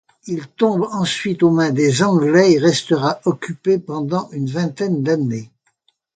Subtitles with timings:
[0.25, 5.51] Il tombe ensuite aux mains des Anglais et restera occupé pendant une vingtaine d'années.